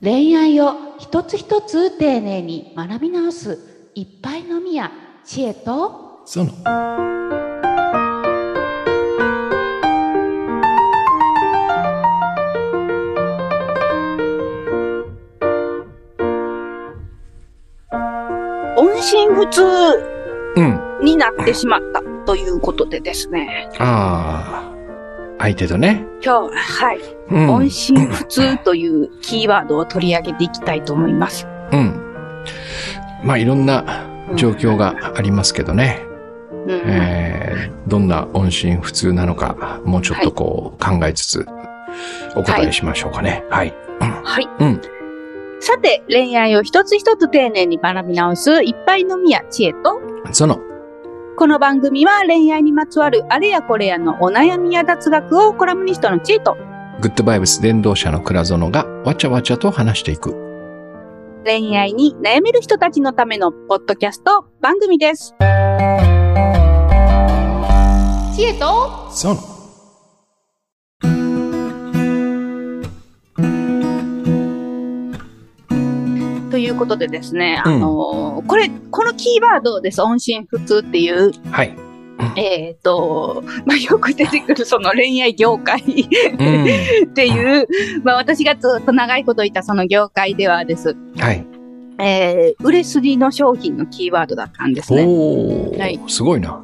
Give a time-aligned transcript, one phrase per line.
[0.00, 4.92] 恋愛を一つ一つ丁寧に学び直すいっぱいのみや
[5.24, 6.52] 知恵とその
[18.76, 19.62] 音信不通
[20.54, 21.04] うん。
[21.04, 23.68] になってしまったということでですね。
[23.78, 24.72] あ
[25.38, 25.38] あ。
[25.38, 26.04] 相手とね。
[26.22, 27.17] 今日は、はい。
[27.30, 27.50] うん。
[27.50, 31.46] 音信不通というキーワードを取り上げていきたいと思います。
[31.72, 32.00] うん。
[33.24, 36.02] まあいろんな状況がありますけどね。
[36.66, 41.46] うんえー、どんな音信不通なのか、もうちょっとこう考えつつ、
[42.36, 43.44] お答えしましょうかね。
[43.48, 43.74] はい。
[44.00, 44.48] はい。
[44.60, 44.80] うん。
[45.60, 50.00] さて、恋愛を一つ一つ丁寧に学び直すいっぱいのみや知恵と、
[50.32, 50.60] その、
[51.36, 56.56] この番組は恋愛にまつわるあれやこれやのお悩みや雑学をコラムニストの知恵と、
[57.00, 60.32] グッドバイブス伝道者の倉園がわちゃわちゃと話していく。
[61.44, 65.32] 恋愛に悩める人たちのためのポッドキャスト番組です。
[68.34, 69.40] 知恵とその。
[76.50, 80.02] ということでですね、うんあのーこれ、このキーワードです。
[80.02, 81.87] 音信不通っていう、はい。
[82.36, 87.10] えっ、と、まあ、よく出てくるその恋愛業界うん。
[87.10, 87.66] っていう、
[88.02, 90.96] まあ、私がずっと長いこといたその業界ではです。
[91.16, 91.46] はい。
[92.00, 95.04] えー、売れ筋の商品のキーワードだったんですね。
[95.04, 96.52] おー、はいすごいな。
[96.52, 96.62] は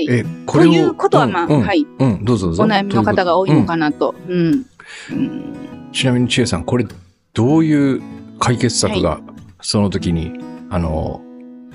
[0.00, 0.72] いえ、ことれを。
[0.72, 1.84] いうことは、まあ、うんうんはい。
[1.98, 2.62] うん、どうぞどうぞ。
[2.62, 3.90] お悩みの方が多いのかな。
[3.90, 4.14] なと？
[4.28, 4.64] うん。
[5.92, 6.86] ちなみに千恵さん、これ、
[7.34, 8.02] どういう
[8.38, 9.20] 解決策が、
[9.60, 10.32] その時に、
[10.70, 11.20] あの、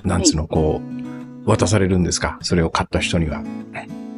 [0.04, 1.03] なんつうの、こう、
[1.44, 2.38] 渡されるんですか？
[2.42, 3.42] それを買った人には。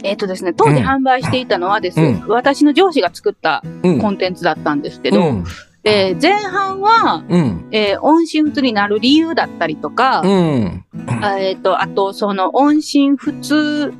[0.02, 3.98] えっ、とですね、当時うん販売していたのはです、うん私の上司が作ったうん。
[4.00, 5.44] コンテンツだったんですけど、うん。
[5.84, 7.69] えー前半は、うん。
[7.72, 10.84] えー音信不通になる理由だったりとか、うん。
[11.22, 13.93] あえっ、と、あと、その音信不通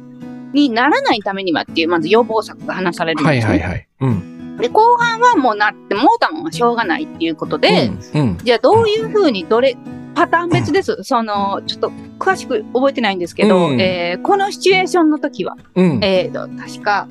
[0.53, 3.57] にならないためにはっていう、まず予防策が話されるんはですね。
[3.57, 3.89] いはいはい。
[4.03, 4.57] うん。
[4.59, 8.39] で、後半はもうなって、もうたもんはしょうがないっていうことで、うん、うん。
[8.39, 9.77] じゃあどういうふうにどれ、
[10.17, 10.97] パターン別です。
[11.03, 16.01] その、ちょっと詳しく覚えてないんですけど、うんえーこのシチュエーションの時は、うん。
[16.03, 17.07] えーと、確か、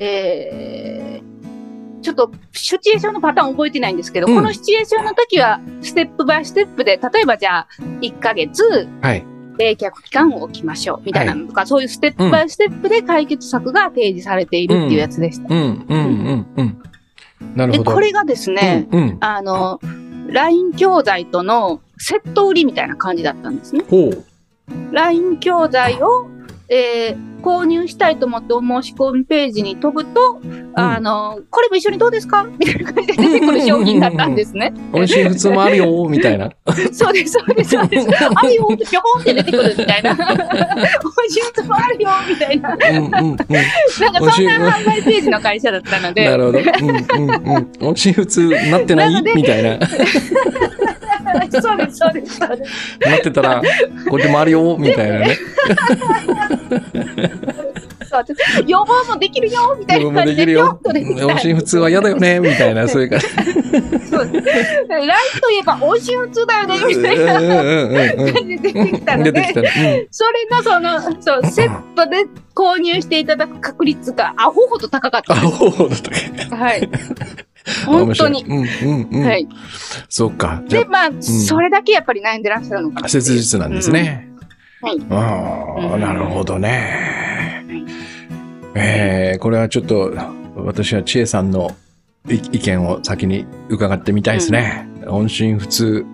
[0.00, 7.68] えー、ちょっと、シチュエーションのパターン覚えてないんですけど、うんこのシチュエーションの時は、ステップバイステップで、例えばじゃあ、
[8.00, 9.24] 1ヶ月、はい。
[9.58, 15.54] 冷却期間を置きましょう、みたいなのとか、そういうステップバイステップで解決策が提示されているっていうやつでした。
[15.54, 16.82] うん、うん、うん、うん。
[17.54, 17.92] なるで、ほど。
[17.92, 19.16] これがですね、うん、うん。
[19.20, 19.78] あの、
[20.28, 23.84] LINE 教材とのセット売りみたいな感じだったんですね。
[23.88, 24.24] ほう。
[24.92, 26.28] LINE 教材を、
[26.68, 30.40] えー購入したいと思ってお申し込みページに飛ぶと、
[30.74, 32.44] あの、これも一緒にどうですか？
[32.58, 34.72] みたいな感じで出てくる商品だったんですね。
[34.92, 36.50] 音信不通もあるよ、みたいな。
[36.92, 38.08] そうです、そうです、そうです。
[38.34, 40.14] あるよぴょこんって出てくるみたいな。
[40.14, 42.68] 美味しいつもあるよみたいな。
[42.70, 42.76] な
[43.30, 43.44] んか
[44.32, 46.28] そんな販売ページの会社だったので。
[46.28, 46.58] なるほど。
[46.58, 47.30] うん、うん、
[47.80, 47.88] うん。
[47.88, 49.22] 音信不通なってない？
[49.34, 49.78] みたいな。
[51.60, 52.98] そうです、そうです、そうです。
[53.00, 53.62] なってたら、
[54.08, 55.36] これでもあるよ、みたいなね。
[58.10, 63.26] そうです予防もできるよみたいな感じで、できるよ音信不通は嫌だよね、みたいな、そういう感じ。
[64.10, 64.88] そうです。
[64.88, 65.08] ライン
[65.40, 69.32] といえば美味しい普通だよねみたいなうんうんうんうん感じで出てきたので。
[69.32, 70.08] 出てきたね。
[70.10, 75.46] それのその、そう、セットで購入していただく確率がアホほど高かったです。
[75.46, 76.56] ほうだったっけ。
[76.56, 76.88] はい。
[77.86, 78.44] 本当に。
[78.44, 79.24] うんうんうん。
[79.24, 79.48] はい。
[80.08, 80.62] そうか。
[80.68, 83.08] で、まあ、それだけやっぱり悩んでらっしゃるのかあ、な。
[83.08, 84.24] 切実なんですね。
[84.24, 84.30] うん
[84.82, 87.64] はいああ、うんなるほどね。
[87.68, 87.84] はい
[88.74, 90.10] えー、これはちょっと、
[90.56, 91.76] 私は千恵さんの
[92.28, 94.88] 意意見を先に伺ってみたいですね。
[95.06, 96.06] 音信不通。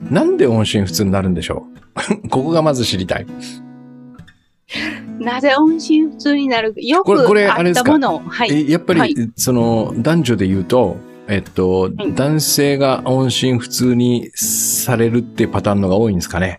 [0.00, 1.66] なんで音信不通になるんでしょ
[2.24, 2.28] う？
[2.30, 3.26] ここがまず知りたい。
[5.32, 6.74] なぜ音信不通になる？
[6.76, 7.82] よこれこれくああれですか？
[7.82, 8.18] ったものを。
[8.28, 8.50] はい。
[8.52, 10.96] えやっぱり、はいその、男女で言うと、
[11.28, 16.58] えっと、い男性が音信不通にされるってパターンのが多いんですかね？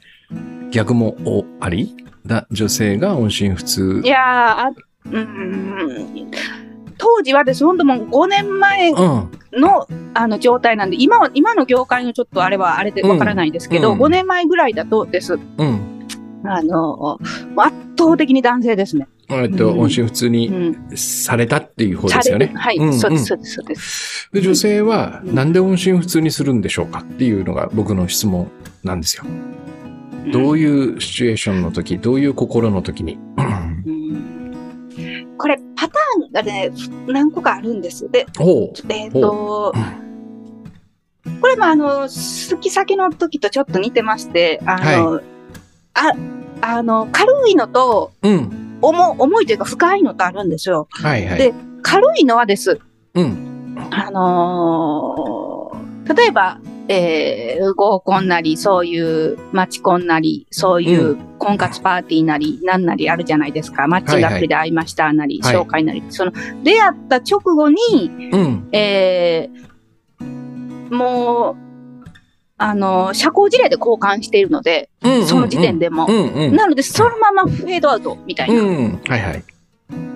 [0.72, 1.96] 逆もおあり？
[2.26, 4.08] だ女性が音信不通い。
[4.08, 4.22] やー
[4.68, 4.72] あ、
[5.06, 6.32] うーん。
[6.98, 9.32] 当時はです、本当もう5年前うん。
[9.54, 15.34] のあの状態なんで、今は、今の業界のちょっとあれはあれでわからないですけど、うん5年前ぐらいだとです。
[15.58, 15.89] うん。
[16.44, 17.20] あの、
[17.56, 19.08] 圧倒的に男性ですね。
[19.30, 20.98] えっと、うん音信不通うにん。
[20.98, 22.52] されたっていう方ですよね。
[22.56, 24.30] はい、うんそうです、うんそうです、そうです。
[24.34, 28.50] で、女性はなんで音信不通にするんでしょうかっていうのが僕の質問
[28.84, 29.26] なんですよ。
[30.32, 33.18] どういいうシチュエーションの時、どういう心の時に。
[33.38, 34.10] うん
[35.38, 36.70] これ、パターンがね、
[37.08, 38.10] 何個かあるんです。
[38.12, 39.74] で、ほえっ、と、
[41.40, 45.22] これもあの、好き先の時とちょっと似てまして、あの、
[45.94, 46.14] あ、
[46.62, 48.78] あの、軽いのと、うん。
[48.82, 50.88] 重、重いというか深いのとあるんですよ。
[50.92, 51.38] はいはい。
[51.38, 52.80] で軽いのはです。
[53.14, 53.78] うん。
[53.92, 55.80] あのー
[56.16, 63.88] 例えば、えー合コンなり、そういうマチコンなり、そういう婚活パーティーなり、なんなりあるじゃないですか。
[63.88, 66.04] マッチングアプリで会いましたなり、はい紹介なり。
[66.10, 66.32] その、
[66.64, 68.70] 出会った直後に、うん。
[68.72, 69.70] えー
[70.92, 71.69] もう、
[72.60, 75.26] あのー社交辞令で交換しているので、うん。
[75.26, 76.06] その時点でも。
[76.08, 76.56] うんうん。
[76.56, 79.02] なので、そのままフェードアウトみたいなうん。
[79.08, 79.44] はいはい。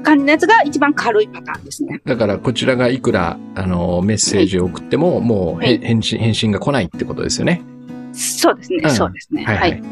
[0.04, 2.02] 感じのやつが一番軽いパターンですね。
[2.06, 7.62] だから、こちらがいくら、あの、メッセージを送っても、もう、へはい返信、返信が来ないってことですよね。
[8.12, 9.44] そうですね、うんそうですね。
[9.46, 9.58] はいい。
[9.58, 9.84] ははい。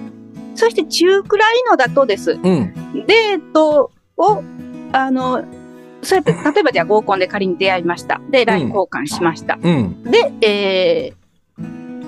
[0.56, 2.34] そして中くらいのだとです。
[2.34, 2.74] うん。
[3.08, 4.44] デートを、
[4.92, 5.44] あの、
[6.04, 8.20] そうやって、例えばじゃあ合コンで仮に出会いました。
[8.30, 9.58] で、LINE 交換しました。
[9.62, 10.04] うん。
[10.04, 11.21] で、えー、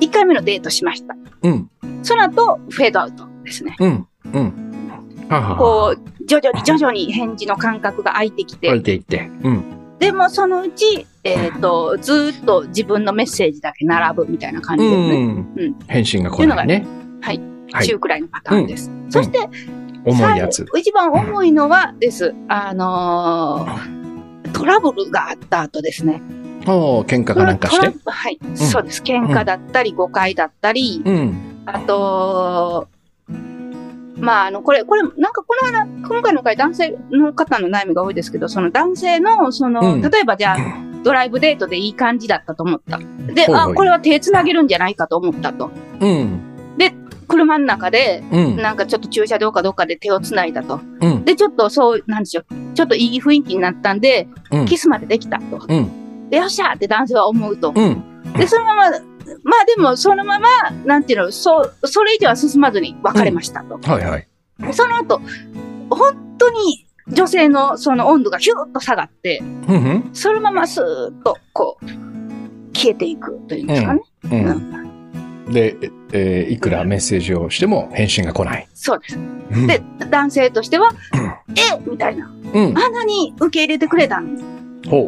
[0.04, 1.16] 1回目のデートしました。
[1.44, 1.70] うん。
[2.04, 3.76] その後、フェードアウトですね。
[3.80, 4.08] うん。
[4.34, 4.54] うん。
[5.58, 9.30] こう、徐々に徐々に返事の間隔が空いてきて、降りていって。
[9.44, 9.98] うん。
[10.00, 15.16] でもそのうち、えっ、と、ずーっと自分のメッセージだけ並ぶみたいな感じですね。
[15.16, 15.76] うん。
[15.88, 16.86] 返信が来ないね。
[17.22, 17.38] はい。
[17.72, 18.92] はい中くらいのパターンです。
[19.10, 19.40] そして、
[20.06, 20.66] 重いやつ。
[20.78, 22.36] 一番重いのはです。
[22.48, 24.04] あのー
[24.54, 26.22] トラブルがあった後ですね。
[26.68, 27.94] おー喧嘩かなんかして？
[28.06, 29.02] はい、そうです。
[29.02, 31.64] 喧嘩だったり、誤解だったり、うん。
[31.66, 32.88] あと、
[34.18, 40.58] まあ、あの、これ、これ、なんかこの間、今回の回男性の方の悩みが多いですけど、その男性の、その、うん例えばじゃあ、
[41.04, 42.98] ドライブデートでいい感じだったと思った。
[42.98, 43.04] で、
[43.48, 45.72] ほいほいあ、これは手繋げるんじゃないかと思ったと。
[46.00, 46.40] うん。
[47.26, 48.58] 車の中で、うん。
[48.58, 50.82] なんかちょっと駐車場かどっかで手を繋いだと。
[51.02, 51.26] うん。
[51.26, 52.46] で、ちょっとそう、なんでしょう。
[52.76, 55.66] ちょっといい雰囲気になったんで、うんキスまでできたと。
[55.68, 55.90] うん。
[56.30, 57.74] で、よっしゃーって男性は思うと。
[57.76, 58.04] うん。
[58.38, 58.92] で、そのまま、
[59.44, 60.50] まあでも、そのまま、
[60.86, 63.78] なんていうの、そう、それ以上は進まずに別れましたと。
[63.78, 64.28] はいはい。
[64.60, 65.22] でその後、
[65.90, 70.10] 本当に女性のその温度がヒューッと下がって、うんうん。
[70.14, 71.86] そのままスーッと、こう、
[72.76, 74.02] 消えていくというんですかね。
[74.24, 74.28] う。
[74.28, 74.84] うんん
[75.52, 75.78] で、
[76.14, 78.68] えーいくらメッセージをしても返信が来ない。
[78.74, 79.18] そうです。
[79.18, 80.90] うんで、男性としては、
[81.50, 82.32] えみたいな。
[82.54, 82.78] うん。
[82.78, 84.48] あんなに受け入れてくれたのにほ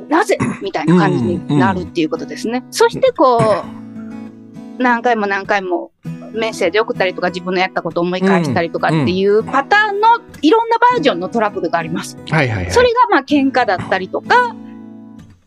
[0.10, 0.38] なぜ？
[0.62, 2.64] みたいな感じになるっていうことですね。
[2.72, 5.92] そしてこう、何回も何回も
[6.34, 12.18] メッセージ送ったりとか自分のやったことを思い返したりとかっていうパターンのいろんなバージョンのトラブルがあります。
[12.18, 12.34] う。
[12.34, 12.72] はいはいはい。
[12.72, 14.56] それがまあ喧嘩だったりとか、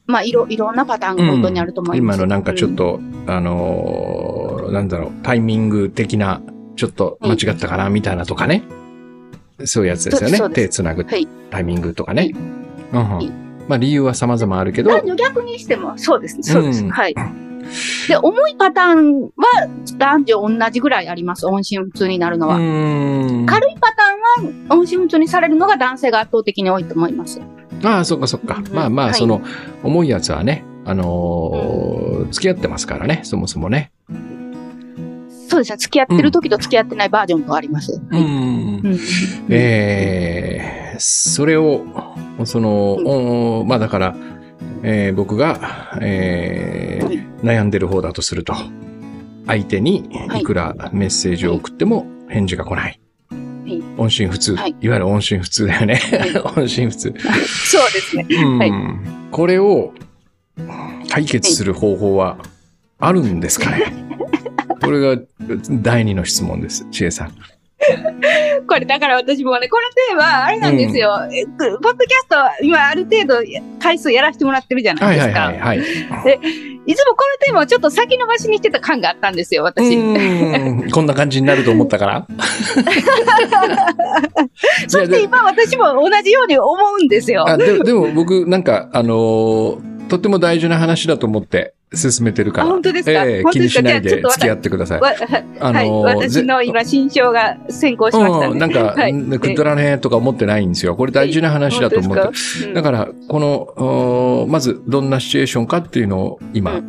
[0.07, 2.17] まあいろいろんなパターンが本当にあると思います。
[2.17, 6.43] 今のなんかちょっと、あのーなんだろう、タイミング的な、
[6.77, 8.63] ちょっと間違ったかな、みたいなとかね。
[9.65, 10.55] そういうやつですよね。
[10.55, 12.33] 手つなぐはいタイミングとかね。
[12.93, 16.43] うんうんはいまあ理由は様々あるけど、逆にしてもそうですね。
[16.43, 16.83] そうです。
[16.85, 17.15] うんはい。
[18.09, 19.31] で、重いパターンは
[19.99, 21.47] 男女同じぐらいあります。
[21.47, 22.57] 音信不通になるのうは。
[23.47, 27.41] 軽いパターンは音信不通にされるのが男性が圧倒的に多いと思います。
[27.85, 28.57] ああ、そっかそっか。
[28.57, 29.43] うんまあまあ、はいその、
[29.83, 33.91] 重いやつはね、あのー付き合ってますからね、そもそもね。
[35.49, 35.77] そうですね。
[35.77, 38.01] 付き合ってる時と付き合ってないバージョンとあります。
[38.11, 38.83] うん
[39.49, 41.85] えーそれを、
[42.45, 42.93] その、
[43.61, 44.17] おまあだから、
[44.83, 48.53] えー僕が、えーはい悩んでる方だとすると、
[49.47, 53.01] 相手にはいいくらメッセージを送っても返事が来ない。
[53.65, 54.89] い音信不通、はいい。
[54.89, 56.01] わゆる音信不通だよね。
[56.43, 57.15] は音信不通。
[57.47, 58.27] そうですね。
[58.29, 58.73] うんはい
[59.31, 59.93] これを
[61.09, 62.39] 解決する方法は
[62.99, 63.85] あるんですかね？
[64.83, 65.23] これが
[65.71, 67.33] 第二の質問です、千恵さん。
[68.67, 71.17] これだから私もね、このテーマ、あれなんですよ。
[71.33, 73.37] えポッドキャストは今ある程度
[73.81, 75.45] 回数やらせてもらってるじゃなはいいはいですか。
[75.47, 75.79] はいはい。
[75.79, 79.95] いつもこのテーマをちょっと先延ばしにしてた感があったんですよ、私。
[79.95, 80.01] う
[80.87, 82.27] んこんな感じになると思ったから。
[84.89, 87.49] そして今私も同じように思うんですよ。
[87.49, 92.71] あででも僕なんか、あのーとっても大事な話だと思って進めてるかあら。
[92.73, 93.25] 本当ですか？
[93.25, 93.83] ええ本当ですか？
[93.83, 95.01] 気にしないで付き合ってください。
[95.01, 95.13] わ
[95.61, 98.47] あはい、のー私の今、心象が先行しましたね。
[98.47, 100.97] うん、なんか、はいんくだらねえとか思ってないんですよ。
[100.97, 102.23] これ大事な話だと思って。
[102.23, 102.69] 本当ですか？
[102.69, 106.83] うんだから、この、おまずどんなシチュエーションかっていうのを今、う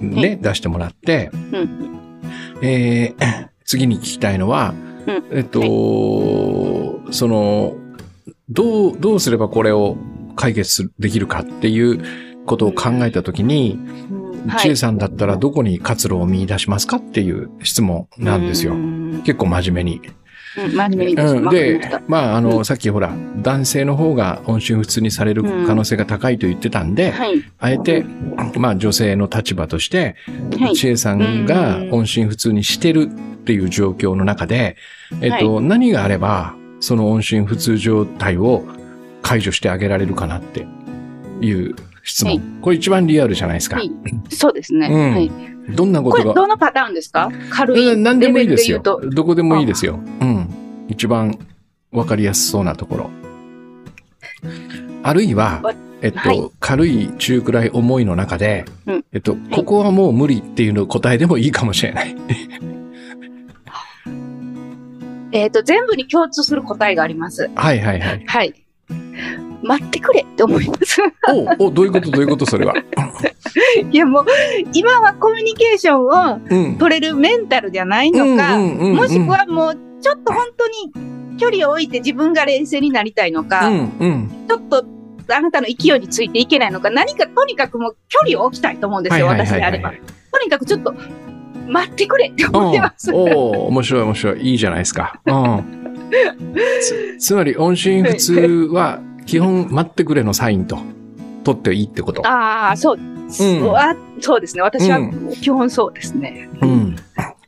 [0.00, 1.68] ね、出してもらって、うん
[2.62, 4.72] えー 次に聞きたいのは、
[5.06, 5.60] うんえっと、
[7.10, 7.76] その、
[8.48, 9.98] どう、どうすればこれを
[10.36, 12.02] 解決できるかっていう
[12.48, 13.78] ことを考えたときに、
[14.10, 18.76] うんはい千恵さんだったらどこに活路を見出しますかっていう質問なんですよう。
[18.76, 20.00] ん結構真面目に。
[20.06, 20.18] うん
[20.56, 21.50] 真面目にです。
[21.50, 23.12] で、まあ、あの、うんさっきほら、
[23.42, 27.44] 男性の方が音信不通にされる可能性が高いと言ってたんで、はい。
[27.58, 28.04] あえて、
[28.56, 30.16] まあ女性の立場として、
[30.58, 30.74] はい。
[30.74, 34.76] 知恵さんが音信不通にしてるっていう状況の中で、
[35.20, 38.64] えっと、何があれば、その音信不通状態を
[39.22, 40.66] 解除してあげられるかなって
[41.40, 41.76] いう
[42.08, 42.36] 質問。
[42.36, 43.76] はいこれ一番リアルじゃないですか。
[43.76, 43.92] はい
[44.30, 44.88] そうですね。
[44.90, 45.30] うんはい。
[45.76, 46.34] どんなこことれが。
[46.34, 47.30] どのパターンですか？
[47.50, 48.80] 軽い何でもいいですよ。
[48.80, 50.00] どこでもいいですよ。
[50.20, 50.48] うん。
[50.88, 51.38] 一番
[51.92, 53.10] わかりやすそうなところ。
[55.02, 62.16] あるいはわ、えっと、はい軽い、中くらい重いの中で、うんえっと、ここはもう無理っていうの答えでもいいかもしれない。
[65.32, 67.50] えっと、全部に共通する答えがあります。
[67.54, 68.24] はいはいはい。
[68.26, 68.54] はい。
[69.62, 71.00] 待ってくれって思います。
[71.58, 72.74] おお、どういうことどういうことそれは。
[73.90, 74.26] いやもう、
[74.72, 76.76] 今はコミュニケーションをうん。
[76.76, 84.30] 取れるメンタルじゃないのか、もしくはもう、ちょっと本当に距離を置いて自分が冷静になりたいのか、うんうん。
[84.48, 84.84] ちょっと
[85.28, 89.92] あなたの勢いについていけないのか、何かとにかくもう距離を置きたいと思うんですよ、私であれば。
[90.32, 90.94] とにかくちょっと
[91.68, 93.10] 待ってくれって思ってます。
[93.10, 93.20] うん、お
[93.64, 94.40] お面白い面白い。
[94.40, 95.20] いいじゃないですか。
[95.26, 95.78] うん。
[96.80, 98.32] つつまり、音信不通
[98.72, 100.78] は、基本待ってくれのサインと、
[101.44, 102.26] 取っていいってこと。
[102.26, 104.62] ああ、そう、そうあそうですね。
[104.62, 106.48] 私はう基本そうですね。
[106.62, 106.96] うん。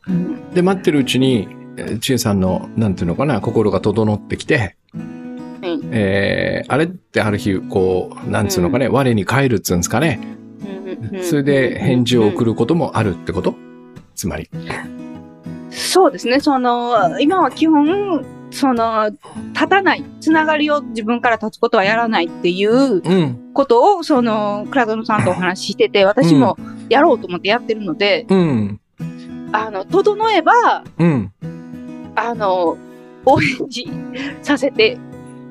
[0.07, 1.47] うんで、待ってるうちに、
[1.77, 10.19] えー千恵さんの、なんていうのかな、心が整ってきて、うんえーあれってある日、こう、なんつうのかね、我に返るっつうんですかね。
[11.11, 13.55] うんそれで返事を送ることもあるってこと？
[14.13, 14.49] つまり。
[15.71, 16.41] そうですね。
[16.41, 19.09] その、今は基本、その、
[19.53, 23.51] 立たない、つながりを自分から立つことはやらないっていううん。
[23.53, 26.57] ことを、その、倉園さんとお話ししてて、私も
[26.89, 28.79] やろうと思ってやってるので、うん。
[29.51, 31.31] あの、整えば、うん。
[32.15, 32.77] あの、
[33.25, 33.89] お返事
[34.41, 34.97] させて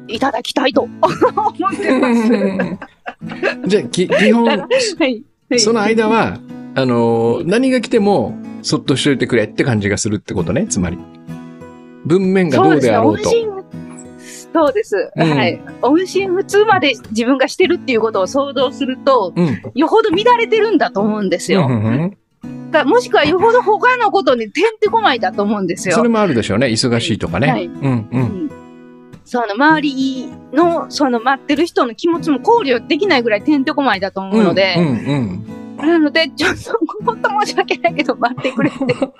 [0.08, 3.66] いただきたいと 思ってます。
[3.66, 4.58] じゃあ、き基本、はい。
[4.58, 5.24] はい
[5.58, 6.38] その間は、
[6.76, 10.98] あのー、何が来ても、そっとしといてくれって感じがするってことね、つまり。
[12.04, 13.30] 文面がどうであろうと。
[13.30, 15.12] そうですうです。
[15.16, 15.60] うんはい。
[15.82, 19.62] 音信不通まで自分がしてるっていうことを想像すると、うん。
[19.74, 21.66] よほど乱れてるんだと思うんですよ。
[21.68, 22.16] うんうん
[22.70, 25.96] だもしくはよほど他のことにてんてこまいだと思うんですよ。
[25.96, 26.68] それもあるでしょうね。
[26.68, 27.48] 忙しいとかね。
[27.48, 28.08] はいうんう。
[28.12, 28.50] うんん
[29.24, 38.78] その周りの、その待ってる人の気持ちも考慮できないぐらいてんてこまいだと思うので、うんうんなので、ちょっと、本当申し訳ないけど、待ってくれって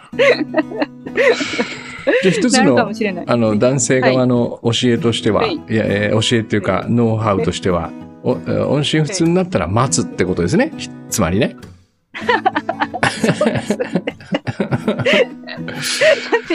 [2.23, 2.79] じゃあ一つの。
[3.27, 7.91] あの、男性側の教えとしては、はいい、や、えー教えっていうか、ノウハウとしては、
[8.23, 10.73] おえー音信不通になったら待つってことですね。
[10.77, 11.57] ひつまりね。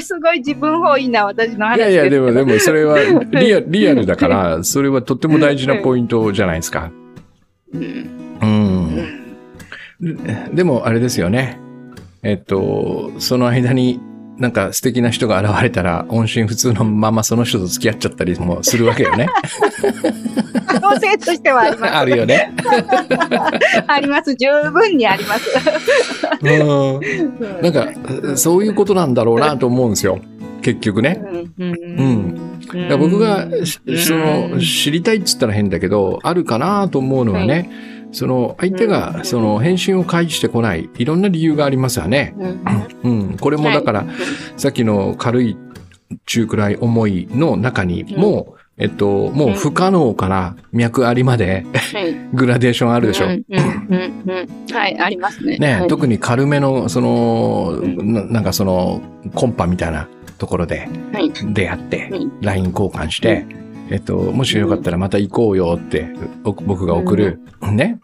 [0.01, 2.97] すごい自分本位な私の話いやいや、でも、でも、それは
[3.31, 6.91] リアリアルだから、それはとっても大事なポイントじゃないですか。
[7.73, 7.85] うんう。
[8.41, 8.49] うん
[8.95, 9.14] ん
[9.99, 11.59] でも、あれですよね。
[12.23, 13.99] えっと、その間に、
[14.37, 19.27] なんか素敵な人が現れたら、音信不通のままその人と付き合っちゃったりもするわけよね。
[20.67, 21.93] 可能性としてはあります。
[21.93, 22.53] あるよね。
[23.87, 24.35] あります。
[24.35, 25.49] 十分にあります。
[26.41, 27.61] うん。
[27.61, 30.19] なんか、そういうことなんだろうなと思うんですよ。
[30.61, 31.23] 結局ね。
[31.59, 32.55] うん
[32.97, 37.69] 僕が、しその、知りたいっつったら変だけど、あるかなと思うのはね、
[38.15, 42.33] その、相手が、その、返信を返してこない、いろんな理由がありますよね。
[43.03, 43.37] うん。
[43.37, 44.05] これもだから、
[44.55, 45.57] さっきの軽い、
[46.25, 52.13] 中くらい重いの中にも、えっと、もう不可能から脈ありまではい。
[52.33, 53.25] グラデーションあるでしょ。
[53.25, 53.33] は
[54.89, 55.57] い、ありますね。
[55.57, 55.87] ね、はい。
[55.87, 58.13] 特に軽めの、その、うん。
[58.13, 59.01] ななんかその、
[59.33, 60.07] コンパみたいな
[60.37, 61.31] ところではい。
[61.53, 63.45] 出会ってうん、LINE 交換して、
[63.89, 66.09] えっと、もしよかったらまた行こうよって、
[66.43, 67.39] お僕が送る、
[67.71, 67.99] ね、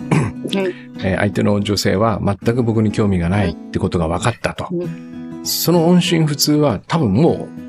[1.00, 4.68] えー相手の女性は全く僕に興味がないってことが分かったと。
[4.72, 4.88] う
[5.46, 7.62] その音信不通は多分もう、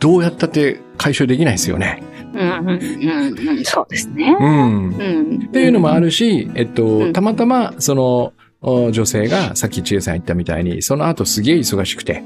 [0.00, 2.02] どうやったって解消できないですよね。
[2.34, 3.64] うんうんうんうん。
[3.64, 4.32] そうですね。
[4.32, 7.12] っていうのもあるし、えっと、うん。
[7.12, 12.22] たまたま、その、お女性が、さっき千恵さん言ったみたいに、その後すげえ忙しくて、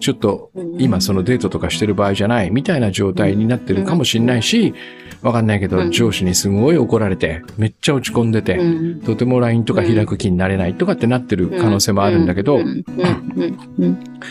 [0.00, 4.74] ちょっと、今そのデートとかしてる場合じゃない、みたいな状態になってるかもしんないし、
[5.22, 5.90] わかんないけど、うん。
[5.90, 9.00] 上司にすごい怒られて、めっちゃ落ち込んでて、うん。
[9.02, 12.60] とても LINE とか開く気になれないとかってなってる可能性もあるんだけど、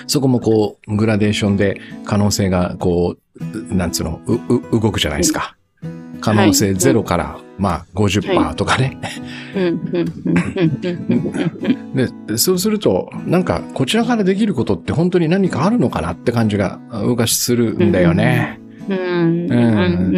[0.07, 5.55] そこもこう、グラデーションで可能性がこう、なんつうの、う、う、動くじゃないですか。
[6.19, 8.97] 可能性ゼロから、まあ50%とかね。
[12.27, 18.59] で、そうすると、なんか、こちらからできることって本当に何かあるのかなって感じが、僕はするんだよね。
[18.87, 20.15] うんうんうん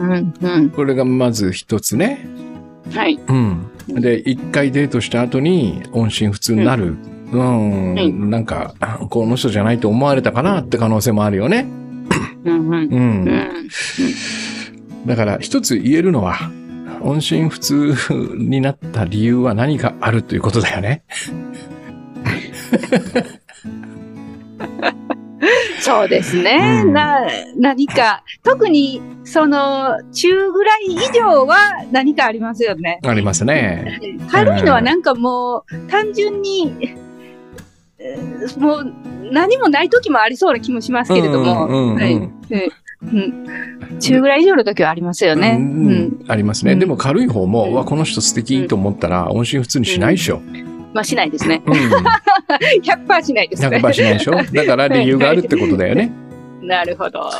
[0.00, 2.26] うんうんこれがまず一つね。
[2.92, 3.20] はい。
[3.28, 3.66] うん。
[3.88, 6.96] で、一回デートした後に音信不通になる。
[7.32, 8.74] うん、うんなんか、
[9.10, 11.68] この人じゃないと思われたかなって可能性もあるよね。
[12.44, 13.28] うんうんうん。
[15.02, 16.36] うんだから一つ言えるのは、
[17.00, 17.94] 音信不通
[18.36, 21.02] になった理由は何かあるということだよね。
[25.80, 26.82] そうですね。
[26.84, 27.22] うんな、
[27.56, 31.56] 何か、特に、その、中ぐらい以上は
[31.90, 33.00] 何かありますよね。
[33.02, 33.98] ありますね。
[34.30, 36.94] 軽いのはなんかもう、単純に、
[37.98, 38.92] えーもう、
[39.32, 42.30] 何もない時もありそうな気もしますけれども、うんうんうんはい
[43.02, 43.46] うん
[44.00, 45.56] 中ぐらい以上の時はありますよね。
[45.58, 46.24] ううんん。
[46.28, 46.72] ありますね。
[46.72, 50.40] うんでも軽い方も、うんわ、この人素敵と思ったら音信不通にしないでしょ。
[50.92, 51.62] まあ、しないですね。
[51.66, 51.74] うん。
[52.82, 53.76] 100%しないですね。
[53.76, 54.32] 100%しないでしょ。
[54.32, 56.10] だから理由があるってことだよね。
[56.62, 57.30] なるほど。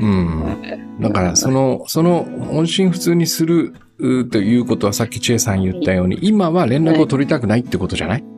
[0.00, 0.56] うん。
[1.00, 8.20] だから、その、その、音信不通にするうということはさっき千恵さん言ったように、今は連絡を取りたくないってことじゃない？
[8.20, 8.37] うん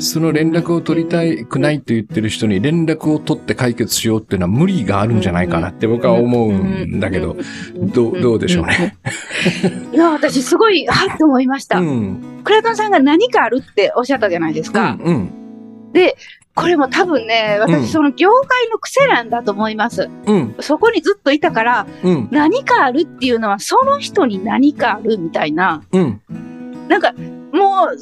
[0.00, 7.36] その連絡を取りたくないと言ってる人に連絡を取って解決しようっていうのは無理があるんじゃないかなって僕は思うんだけど、
[7.74, 8.96] どう、どうでしょうね。
[9.92, 11.78] いや、私すごい、はっと思いました。
[11.78, 12.40] うん。
[12.44, 14.98] クラトンさんが何かあるっておっしゃったじゃないですか。
[15.02, 15.32] うん。
[16.54, 20.10] これも多分ね、うん私その業界の癖なんだと思います。
[20.26, 20.54] うん。
[20.60, 22.28] そこにずっといたから、うん。
[22.30, 25.82] 何かあるっていうのはその人に何かあるみたいな。
[25.92, 26.20] うん。
[26.88, 27.12] なんか、
[27.52, 27.98] もう、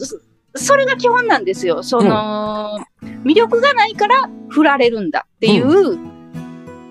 [0.54, 1.82] そそれが基本なんですよ。
[1.82, 2.78] その、
[3.24, 5.98] 魅力がないから振られるんだっていう、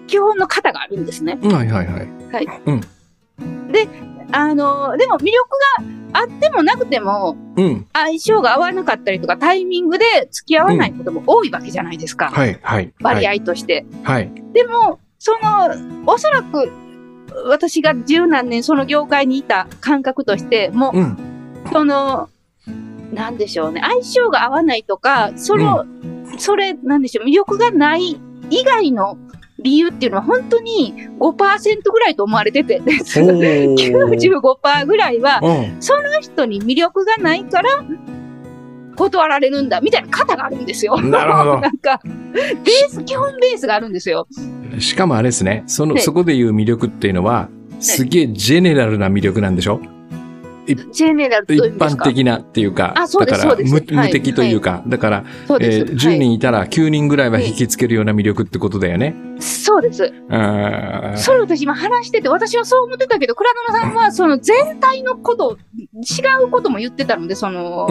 [0.08, 1.38] 基本の型があるんですね。
[1.42, 1.54] うん。
[1.54, 2.08] はいはいはい。
[4.32, 5.50] あの、でも魅力
[6.14, 7.88] があってもなくても、うん。
[7.94, 12.30] 相性が合わなかったりとか、タイミングで付き合わないことも多いわけじゃないですか。
[12.30, 12.94] はいはい。
[13.02, 13.86] 割合として。
[14.04, 14.32] はい。
[14.54, 16.72] でも、その、おそらく、
[17.48, 21.18] 私が十何年その業界にいた感覚として、もう、うん。
[21.72, 22.30] その、
[23.14, 25.86] なんでしょうね、相性が合わないとか、その、
[26.38, 29.18] それ、なんでしょう、魅力がない以外の
[29.60, 35.82] 理由っていうのは本当に5%ぐらいと思われてて、おー 95%ぐらいは、うん。
[35.82, 37.70] その人に魅力がないから、
[38.96, 41.00] 断られるんだ、みたいな型があるんですよ。
[41.00, 44.28] なるほど なんか、ベース、基本ベースがあるんですよ。
[44.80, 45.64] しかもあれですね。
[45.68, 49.80] その、はいそこで言う魅力っていうのは、すげえジェネラルな魅力なんでしょ？
[50.68, 55.24] 一般的なっていうか、あそうですだから無無敵というか、だから。
[55.26, 59.16] えー10はい人いたら9人ぐらいは引きつけるような魅力ってことだよね。
[59.40, 59.98] そうです。
[59.98, 67.88] それ私今話してて、私はそう思ってたけど、倉野さんはその全体のこと、違うことも言ってたので、その。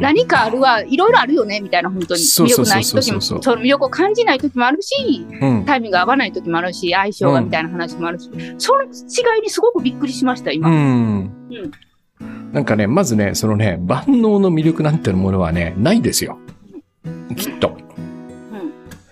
[0.00, 2.20] 何かあるは、いろいろあるよね、みたいな、本当に。
[2.20, 5.64] 魅力ない時も、その魅力を感じない時もあるし、うん。
[5.64, 10.68] タイミングが合わない時もあるし、相性がみたいな話もあるし、その違いにすごくびっくりしました、う今。
[10.70, 11.32] ん。
[12.52, 16.38] なんかね、まずね、そのね、万能の魅力なんてものはね、ないですよ。
[17.36, 17.76] きっと。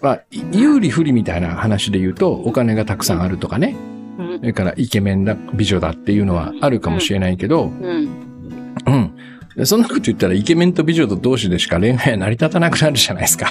[0.01, 3.77] まあ、い有利不利みたいな話で言うと、お金がたくさんあるとかね。
[3.79, 3.99] うん
[4.39, 8.09] それからイケメンだ、美女だっていうのはあるかもしれないけど、うん。
[8.87, 9.17] うん。
[9.57, 13.51] でそんなこと言ったらイケメンと美女と同士でしか恋愛は成り立たなくなるじゃないですか。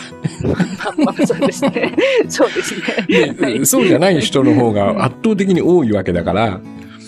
[1.03, 1.95] まあ、そうですね。
[2.29, 2.73] そうです
[3.07, 3.33] ね。
[3.33, 6.61] でそうじゃない人の方が圧倒的に多いわけだから、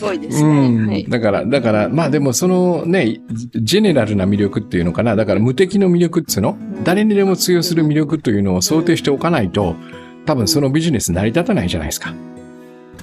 [0.06, 0.70] 多いですうね。
[0.70, 0.88] ん。
[0.88, 1.06] はい。
[1.10, 3.20] だから、だから、まあでもそのね、
[3.56, 5.16] ジェネラルな魅力っていうのかな。
[5.16, 6.58] だから無敵の魅力っつうの？
[6.84, 9.76] 誰にでも通用する魅力というのを想定しておかないと、
[10.26, 12.14] 多分そのビジネス成り立たないじゃないですか。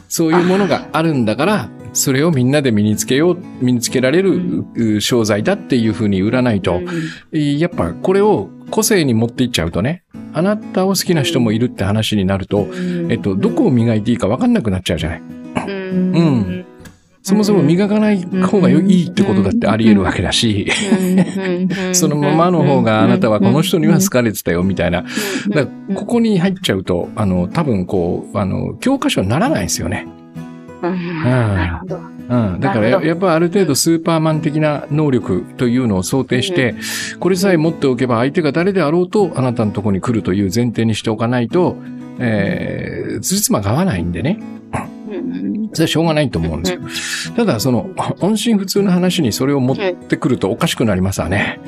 [0.09, 6.81] そういうものがあるんだから、それをみんなで身につけよう、身につけられるう商材だっていうふうに売らないと、
[7.33, 12.69] やっぱこれを個性に持っていっちゃうとね、あなたを好きな人もいるって話になると、
[13.09, 15.21] えっと、どこを磨いていいか分かんなくなっちゃうじゃない。
[15.21, 16.67] うんうん
[17.27, 20.71] そもそも磨かない方がいいってことだってあり得るわけだし、
[21.93, 25.03] そのままの方があなたはこの人には好かれてたよみたいな。
[25.49, 30.07] だからここに入っちゃうと、あの、多分こう、あの、教科書にならないですよね。
[30.83, 31.97] うんなるほど。
[31.97, 32.61] うん。
[32.61, 36.77] だからやっぱある程度スーパーマン的な能力というのを想定して、
[37.19, 41.77] これさえ持っておけば相手が誰であろうとあなたのところに来るという前提にしておかないと、
[42.21, 44.39] えー、つじつまが合わないんでね。
[45.77, 47.35] うんそれはしょうがないと思うんですよ。
[47.37, 51.61] ただ、その、音信不通の話にそれを持ってくるとおかしくなりますわね。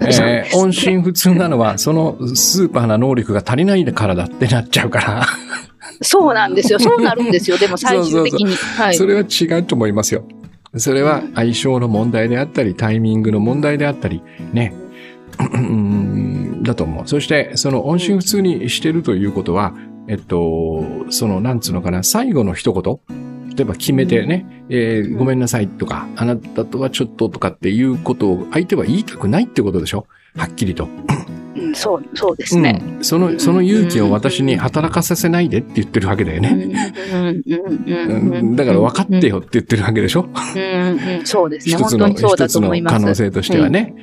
[0.00, 5.26] えー音信不通なのは、そのスーパーな能力が足りないからだってなっちゃうから、
[6.02, 6.78] そうなんですよ。
[6.78, 7.56] そうなるんですよ。
[7.58, 8.54] でも最終的に。
[8.54, 8.94] はい。
[8.94, 10.24] それは違うと思いますよ。
[10.76, 14.74] それは相性の問題であったり、タイミングの問題であったり、ね。
[15.38, 17.08] うんだと思う。
[17.08, 19.74] そして、その音信不通にしてるということは、
[20.08, 23.16] えっと、その、なんつうのかな、最後の一言、
[23.56, 30.06] 例えば決めてね、えーごめんなさいとか、あなたとはちょっととかっていうことを相手は言いたくないってことでしょ？
[30.36, 30.88] はっきりと。
[31.56, 32.82] うん、そう、そうですね。
[32.98, 36.94] うんその、その勇気を私に働かさせないでって言ってるわけだようん、ね。
[37.12, 37.42] うん、うん、
[37.86, 38.56] うんううんん。
[38.56, 40.28] だから分かってよって言ってるわけでしょ？
[40.54, 41.74] うん、うん、そうですね。
[41.74, 42.94] 一つの、本当にそう一つのだと思います。
[42.94, 43.94] 可能性としてはね。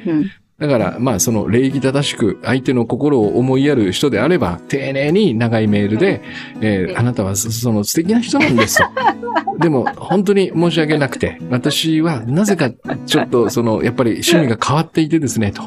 [0.64, 6.22] だから、まあ、その礼儀正しく相手の心を思いやる人であれば、丁寧に長いメールで、
[6.62, 8.86] えーあなたはその素敵な人なんですと。
[9.60, 12.72] でも、本当に申し訳なくて、私はなぜか
[13.06, 15.64] ちょっと、その、やっぱり趣味が変わっていてですね、と。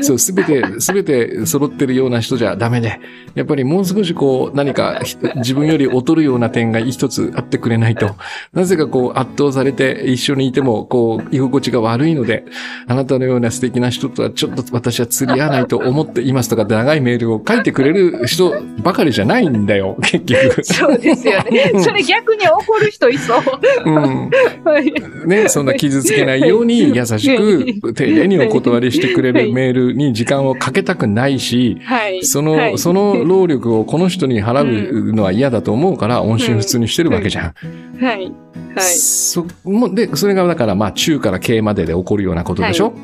[0.00, 3.00] そう、すべて、すべて揃ってるような人じゃダメで、
[3.34, 8.16] やっぱりもう少しこう、何かひ自分より劣るような点が一つあってくれないと、
[8.52, 12.44] なぜかこう、圧倒されて一緒にいても、こう、居心地が悪いので、
[12.86, 20.64] あなたのような素敵な人とはちょっと私は釣り合わないと思っていますとか長いメールを書いてくれる人ばかりじゃないんだよ、結局。
[20.64, 21.72] そうですよね。
[21.80, 23.40] それ逆に怒る人いそう。
[23.84, 24.30] うん。
[24.64, 24.92] はい
[25.26, 32.24] ね、そんな傷つけないように優しく、丁寧にお断りしてくれるメールに時間をかけたくないし、はい。
[32.24, 37.54] その、はいその労力をこの人に払うのは嫌だと思うから、音信不通にしてるわけじゃん。
[38.00, 38.32] はい。
[38.74, 38.82] はい。
[38.82, 42.94] そもで、それがだから、まあ、中から軽までで起こるようなことでしょ、はい、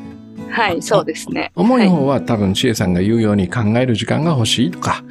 [0.81, 1.51] そうですね。
[1.55, 5.03] 思いの方は多分、千恵さんが言うように考える時間が欲しいとか、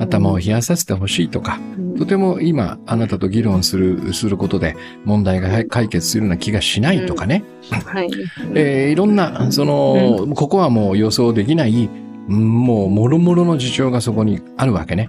[0.00, 1.58] 頭を冷やさせて欲しいとか、
[1.98, 7.44] とても今、あなたと議論する、することで問題が解決するような気がしないとかね。
[7.84, 8.10] はい。
[8.54, 11.88] えーいろんな、その、ここはもう予想できない、
[12.28, 15.08] うんもう、もろもろの事情がそこにあるわけね。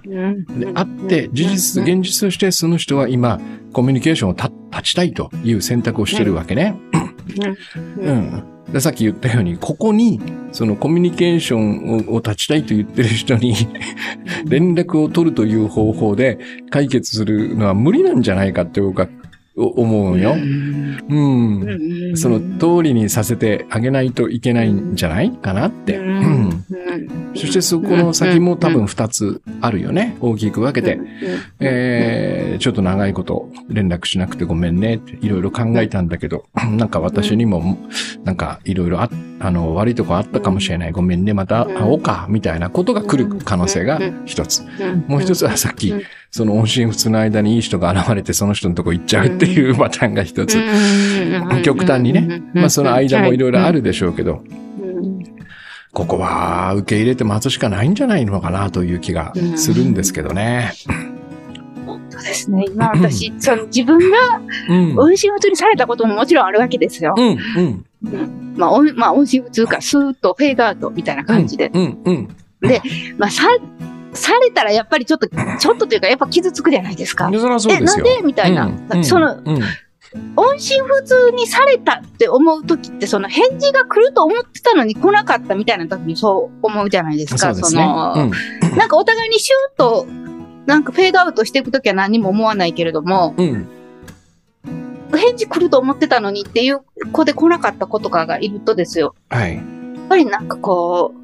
[0.58, 3.38] であって、事実、現実としてその人は今、
[3.72, 6.74] コミュニケーションをた立ちたいという選択をしてるわけね。
[7.98, 8.42] うん。
[8.78, 10.20] さっき言ったように、ここに、
[10.52, 13.54] そのコミュニケーションをを立ちたいと言ってる人に、
[14.46, 16.38] 連絡を取るという方法で
[16.70, 19.08] 解決するのは無理なんじゃないかって僕は
[19.56, 20.32] 思うよ。
[20.32, 22.16] うん。
[22.16, 25.98] その通りにさせてあげないといけないんじゃないかなって。
[25.98, 26.64] うん。
[27.34, 30.16] そしてそこの先も多分二つあるよね。
[30.20, 31.00] 大きく分けて。
[31.60, 36.44] えー、ちょっと長いこと連絡しなくてごめんねっていろいろ考えたんだけど、
[36.76, 37.78] なんか私にも、
[38.24, 39.10] なんかいろいろあ、
[39.40, 40.92] あの、悪いとこあったかもしれない。
[40.92, 44.62] ごめんね、また会おうか、みたいなことが来る可能性が一つ。
[45.06, 45.94] もう一つはさっき、
[46.30, 50.58] その音信不通の間にいい人が現れてその人のとこ行っちゃうっていうパターンが一つ。
[51.62, 52.42] 極端にね。
[52.54, 54.44] まあその間もいろいろあるでしょうけど、
[55.92, 60.72] ここは受け入れて待つしかないんじゃないのかなという気がするんですけどね。
[62.10, 62.64] そうですね。
[62.68, 64.98] 今私、 その自分がうん。
[64.98, 67.14] 音信不通にされたことももちろんあるわけですよ。
[67.16, 68.54] うん、うん。
[68.56, 71.70] まあ、音まあ、音信不通か、スーッとフェードアウトみたいな感じで。
[71.72, 72.28] うん、うん。
[73.18, 73.44] まあ、さ、
[74.12, 77.30] されたらやっぱりちょっと、ちょっとというか、やっぱ傷つくじゃないですか。
[77.32, 78.66] そそうえ、なんでみたいな。
[78.66, 79.60] うんうんその、うん
[80.36, 87.54] 音信不通にされたって思うときって、その返事が来ると思ってたのに来なかったみたいなときにそう思うじゃないですか。
[87.54, 87.86] そね。
[87.86, 88.30] の、うん
[88.76, 90.06] なんかお互いにシューッと、
[90.66, 93.68] なんかフェードアウトしていくときは何も思わないけれども、うん。
[95.16, 96.80] 返事来ると思ってたのにっていう
[97.12, 99.14] 子で来なかった子とかがいるとですよ。
[99.28, 99.56] はい。
[99.56, 99.64] やっ
[100.08, 101.19] ぱりなんかこう、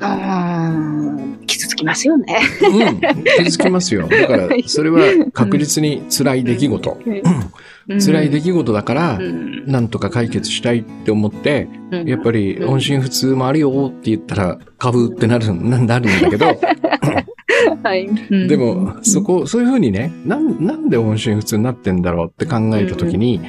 [0.00, 2.38] うーん、傷つきますよね。
[2.62, 3.24] うん。
[3.38, 4.06] 傷つきますよ。
[4.10, 5.02] だから、それは
[5.32, 6.98] 確実に辛い出来事。
[8.00, 12.08] 辛い出来事だからう、んなんとか解決したいって思って、うん。
[12.08, 16.46] やっぱり音信不通もあるよって言ったら、株ってなる、な なるんだけど、
[17.82, 18.06] はい。
[18.06, 18.48] うん。
[18.48, 23.40] でも、そこ、そういうふうにね、なん、なんで音信不通になってんだろうって考えたときに、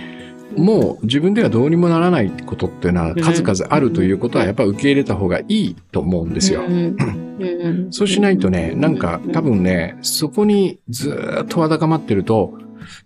[0.57, 6.63] もう自分ではどうにもならないことっていうのは数々あるということはやっぱ受け入れた方がいいと思うんですよ。
[7.91, 12.53] そうしないとね、なんか多分ね、そこにずーっとわだかまってると、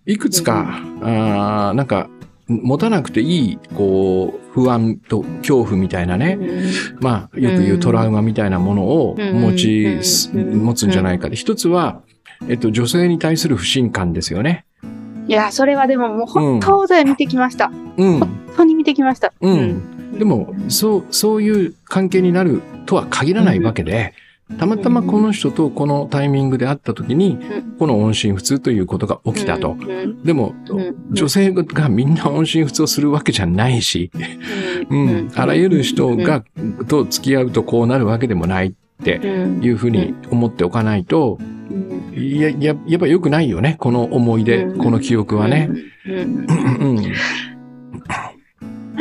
[0.06, 2.10] いくつか、あーなんか、
[2.48, 6.40] 持たなくていい、こう、不安と恐怖みたいなね、
[7.00, 10.00] まあ、よく言うトラウマみたいなものを持ち、
[10.34, 10.64] うん。
[10.64, 11.36] 持つんじゃないかで。
[11.36, 12.02] 一つは、
[12.48, 14.66] えっと、女性に対する不信感ですよね。
[15.30, 17.72] いや、それはでももう本当で見てきました。
[17.98, 18.20] うん。
[18.20, 19.32] 本当に見てきました。
[19.40, 20.18] うん。
[20.18, 24.16] でも、そう、そういう関係になるとは限らないわけで、
[24.58, 27.38] たまたまこの人とこのタイミングで会った時に、
[27.78, 29.78] この音信不通ということが起きたと。
[29.80, 34.10] うんでも、うん女性がみんな音信不通をするわけじゃないし、
[34.90, 35.32] うん。
[35.36, 36.44] あらゆる人が、
[36.88, 38.72] と付き合うとこうなるわけでもないっ
[39.04, 41.60] てうんいうふうに思っておかないと、うん
[42.16, 43.78] いや、や、やっぱ良くないよね。
[43.80, 45.70] この思い出、うんこの記憶はね。。
[46.06, 46.10] あ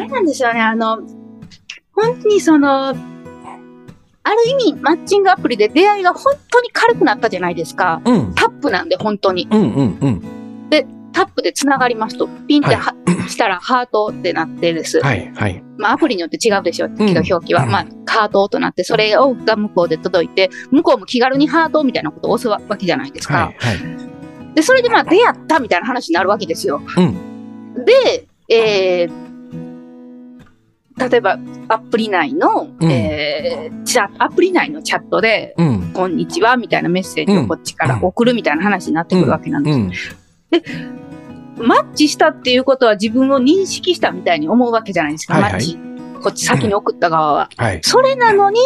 [0.01, 0.99] れなんですよね、あの、
[1.93, 2.99] 本当にその、ある
[4.51, 8.03] 意味、マッチングアプリで出会いが本当に軽くなったじゃないですか。
[8.05, 8.35] うん。
[8.35, 9.49] タップなんで、本当に。
[9.51, 10.38] うんうんうん。
[11.13, 12.95] タップで繋がりますと、ピンっては、
[13.29, 15.01] したらハートってなってです。
[15.01, 15.63] はい、はい。
[15.77, 17.65] まあ、アプリによって違うでしょう、ん表記は。
[17.65, 23.35] うんまあ、ハートとなって、それをが向こうで届いて、向こうも気軽にハートみたいなことを押すわけじゃないですか。
[23.35, 24.55] はい、はい。
[24.55, 26.81] で、それでまあ、出会ったみたいな話になるわけですよ。
[26.97, 27.85] うん。
[27.85, 29.29] で、えー
[30.99, 35.93] 例えば、アプリ内の、うんえーチャアプリ内のチャットで、うん。
[35.95, 40.28] こんにちは、みたいなメッセージをこっちから送るみたいな話になってくるわけなんです。
[40.53, 40.57] う
[41.63, 41.67] ん。
[41.67, 45.79] マッチしたっていうことは自分を認識したみたいに思うわけじゃないですか、はいはいマッチ。
[46.23, 47.49] こっち先に送った側は。
[47.57, 47.81] はい。
[47.83, 48.61] それなのに、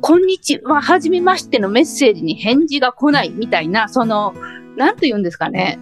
[0.00, 4.34] こんにちは、はじめましてのメッセージに返事が来ないみたいな、その、
[4.76, 5.78] なんと言うんですかね。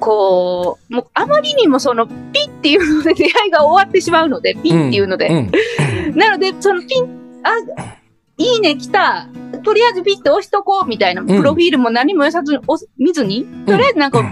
[0.00, 2.14] こう、もうあまりにもそのピ
[2.48, 5.28] っていうので出会いが終わってしまうので、ピっていうので。
[5.28, 6.16] うん。
[6.16, 7.04] なので、そのピン、
[7.44, 8.01] あ、
[8.42, 9.28] いいね来た。
[9.64, 12.60] とりあえずピッて押しとこうみたいな、プロフィールも何もよさず
[12.98, 14.22] 見ずに、とりあえずなんか、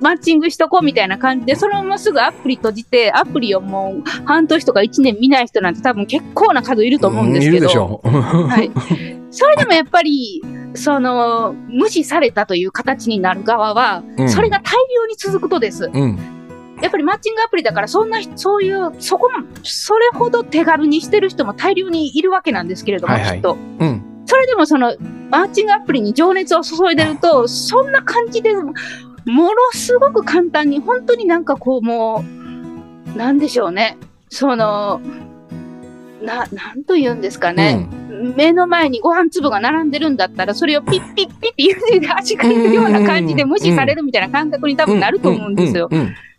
[0.00, 7.56] マッチングしとこうみたいな感じで、そのまますぐアプリ閉じて、アプリをもう半年とか1年見ない人なんて多分結構な数いると思うんですけど。
[7.56, 8.08] いるでしょう。
[8.10, 8.70] はい。
[9.30, 10.42] それでもやっぱり、
[10.74, 15.88] その、無視されたという形になる側は、うんそれが大量に続くとです。
[15.92, 16.18] うん。
[16.82, 23.56] やっぱりマッチングアプリだから、そんな人、そういう、そこも、それほど手軽にしてる人も大量にいるわけなんですけれども、はいはいきっと。
[23.78, 24.02] うん。
[24.26, 24.94] それでもその、
[25.30, 28.72] マッチングアプリに情熱を注いでると、そんな感じで、も
[29.44, 32.24] のすごく簡単に、本当になんかこう、も
[33.14, 33.96] う、なんでしょうね。
[34.28, 35.00] その、
[36.22, 37.88] な、なんと言うんですかね。
[38.36, 45.88] 目の前にご飯粒が並んでるんだったら、それをピッピッピッピッで足がいるような感じで無視されるみたいな感覚に多分なると思うんですよ。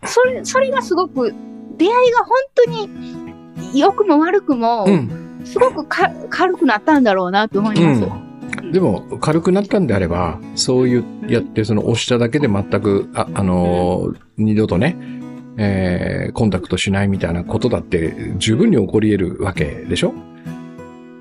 [0.05, 1.33] それ、それがすごく、
[1.77, 2.29] 出会いが本
[2.65, 5.41] 当に、良くも悪くもう、ん。
[5.45, 8.03] すごくか軽くなったんだろうなと思います。
[8.03, 8.71] うん。
[8.71, 14.95] でも、軽くなったんであれば、そういうやって、その押しただけで全く、あ、あのー二度とね、
[15.57, 20.13] えー、コンタクトしないみたいなことだって十分に起こり得るわけでしょ？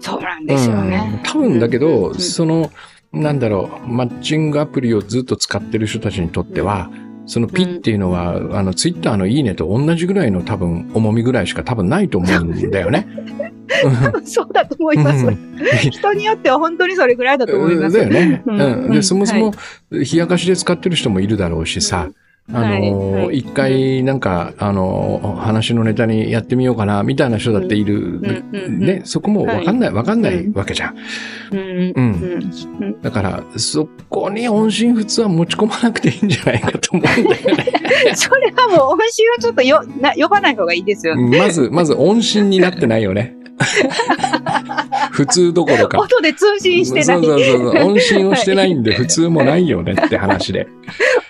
[0.01, 1.11] そうなんですよね。
[1.15, 2.71] うん多分だけうど、んその、
[3.13, 6.91] なんだろう、マッチングアプリをずっと使ってる人たちにとっては、
[7.27, 13.07] そのピっていうのは、あの、ツイッターのいいねと同じぐらいの多分、重みぐらいしか多分ないと思うんだよね。
[14.25, 15.27] そうだと思います。
[15.27, 15.57] うん
[15.91, 17.97] 人によっては本当にそれぐらいだと思います。
[17.97, 18.43] だよね。
[18.47, 18.91] うんうん。
[18.91, 19.53] で、うんそもそも、
[19.91, 22.09] 冷やかしで使ってる人もいるだろうしさ、
[22.53, 28.21] あはいはい一回なんか、あのー、話のネタにやってみようかな、みたいな人だっている。
[28.69, 30.97] ね、そこもわかんない、わかんないわけじゃん。
[31.51, 31.93] うんう。
[31.97, 32.11] うん
[32.91, 37.67] んだから、そこに音信不通は持ち込まなくていいんじゃないかと思うんだよね。
[38.15, 41.17] それはもう、音信はちょっとよな呼ばない方がいいですよ。
[41.17, 43.37] まず、まず音信になってないよね。
[45.11, 45.99] 普通どころか。
[45.99, 47.05] 音で通信してない。
[47.05, 47.85] そうそうそうそう。
[47.91, 50.67] 音信をしてないんで、普通もないよねって話で。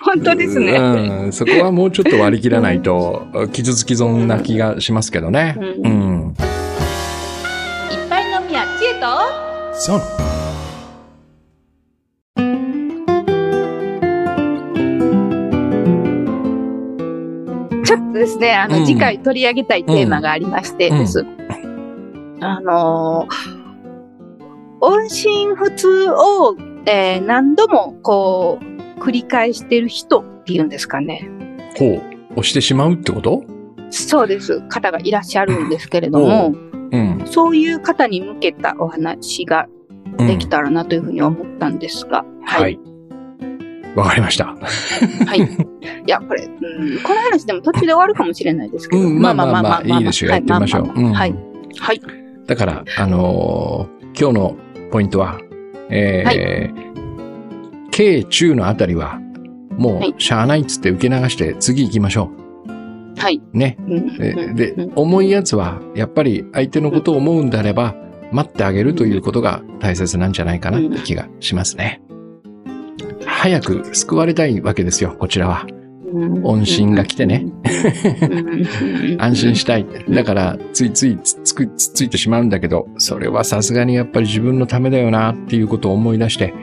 [0.00, 0.72] 本当ですね。
[0.72, 1.32] うん。
[1.32, 3.22] そこはもうちょっと割り切らないと、
[3.52, 5.56] 傷つき損な気がしますけどね。
[5.58, 5.92] ううん
[6.28, 6.34] ん。
[7.90, 9.06] いっぱい飲みや知恵と
[9.74, 10.00] そう。
[17.84, 21.24] ちょっとですね、あの、うん次回取り上げたいテーマがありましてうんです。
[22.40, 23.66] あのー
[24.78, 31.28] 音信不通を、えー何度もこう、繰り返してる人っていうんですかね。
[31.78, 32.02] ほう。
[32.32, 33.42] 押してしまうってこと？
[33.90, 34.60] そうです。
[34.68, 36.52] 方がいらっしゃるんですけれども、
[36.92, 37.22] うん。
[37.24, 39.66] そういう方に向けたお話が
[40.18, 42.24] うんできたらなというふうに思ったんですが。
[42.44, 42.68] は。
[42.68, 42.78] い。
[43.94, 44.44] わかりました。
[44.46, 44.56] は
[45.34, 45.38] い。
[45.40, 45.46] い
[46.06, 49.02] や、これ、うん、この話でも途中で終わるかもしれないですけど。
[49.02, 51.34] うんまあまあまあまあいいですよやってみましょううんはい。
[51.78, 52.00] はい。
[52.46, 54.56] だから、あのー今日の
[54.90, 55.38] ポイントは、
[55.90, 59.20] えー、軽中のあたりは、
[59.76, 62.30] もはいうしゃあないっつって受け流して次行きましょ
[63.18, 63.42] はい。
[63.52, 63.56] う。
[63.56, 63.76] ね。
[64.54, 67.94] でうん、重いやつは、やっぱり相手のことを思うんであれば、
[68.32, 72.00] 待ってあげるということが大切なんじゃないかなって気がしますね。
[73.26, 75.66] 早く救われたいわけですよ、こちらは。
[76.42, 77.46] 音信が来てね。
[79.18, 79.86] 安心したい。
[80.08, 82.48] だから、ついついつつくつついてしまうん。
[82.48, 86.54] だけど、それはさすがにやっぱり自分のためだよなっていうことを思い出して、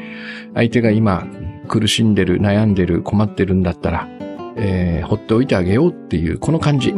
[0.54, 1.28] 相手が今
[1.68, 2.16] 苦しん。
[2.16, 2.74] でる、悩ん。
[2.74, 3.64] でる、困ってるん。
[3.64, 4.08] だったら、
[4.56, 6.94] えー、ほっておいてあげようっていう、この感じ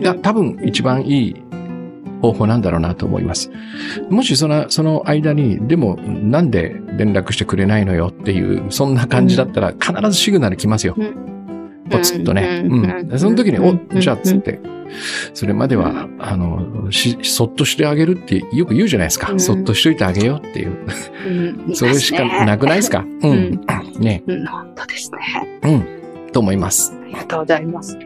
[0.00, 1.36] が多分一番いい
[2.22, 2.62] 方法なん。
[2.62, 3.50] だろうなと思います。
[4.08, 6.50] もしその、その間に、でもなん。
[6.50, 8.94] で連絡してくれないのよっていう、そん。
[8.94, 10.96] な感じだったら必ずシグナル来ますよ。
[11.90, 12.62] ポツッとね。
[12.64, 13.18] うん。
[13.18, 14.60] その時に、お、じゃあ、つって、
[15.32, 19.32] それまでは、あの、し、そっとしてあげるってよく言うじゃないですか。
[19.32, 20.76] うんそっとしといてあげようっていう。
[21.66, 23.04] うん それしかなくないですか？
[23.22, 23.60] ううんん。
[24.00, 24.22] ね。
[24.26, 25.18] うん、本当ですね。
[25.62, 26.30] うん。
[26.32, 26.96] と思います。
[27.04, 27.96] ありがとうございます。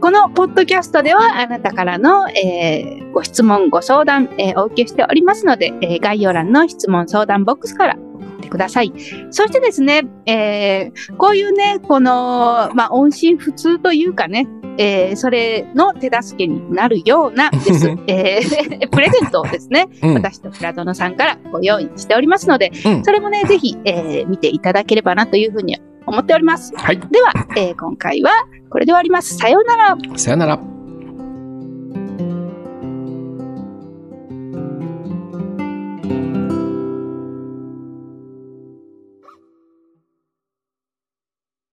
[0.00, 8.11] このポッドキャストではあなたからの、えーご質問、ご相談、えーお受けしておりますので、えー概要欄の質問相談ボックスから送
[8.42, 8.92] ってください。
[9.30, 20.14] そしてですね、えーこういうね、この、まあ、音信不通というかね、えーそれの手助けになるようなです、 えー プレゼントをですね、うん。
[20.14, 26.72] 私と倉殿さんからご用意しておりますので、うんそれもね、ぜひ、えー見ていただければなというふうに思っております。
[26.76, 26.98] はい。
[26.98, 28.30] では、えー今回は
[28.70, 29.36] これで終わります。
[29.36, 29.96] さようなら。
[30.16, 30.71] さよなら。